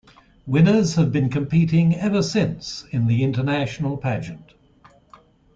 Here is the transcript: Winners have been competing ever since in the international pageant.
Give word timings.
Winners 0.47 0.95
have 0.95 1.11
been 1.11 1.29
competing 1.29 1.93
ever 1.95 2.23
since 2.23 2.85
in 2.89 3.05
the 3.05 3.23
international 3.23 3.97
pageant. 3.97 4.55